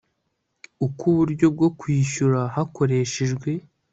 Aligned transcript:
uko 0.85 1.01
uburyo 1.11 1.45
bwo 1.55 1.69
kwishyura 1.79 2.39
hakoreshejwe 2.55 3.49